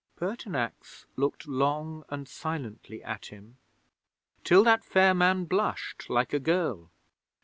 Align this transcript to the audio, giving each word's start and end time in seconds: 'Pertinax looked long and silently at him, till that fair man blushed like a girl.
'Pertinax 0.15 1.05
looked 1.15 1.47
long 1.47 2.03
and 2.09 2.27
silently 2.27 3.03
at 3.03 3.27
him, 3.27 3.57
till 4.43 4.63
that 4.63 4.83
fair 4.83 5.13
man 5.13 5.45
blushed 5.45 6.09
like 6.09 6.33
a 6.33 6.39
girl. 6.39 6.89